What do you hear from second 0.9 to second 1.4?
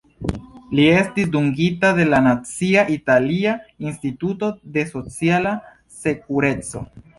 estis